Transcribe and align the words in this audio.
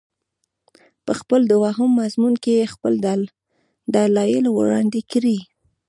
په 1.05 1.11
خپل 1.19 1.41
دوهم 1.51 1.89
مضمون 2.01 2.33
کې 2.43 2.51
یې 2.59 2.65
خپل 2.73 2.93
دلایل 3.95 4.45
وړاندې 4.51 5.01
کړي. 5.11 5.37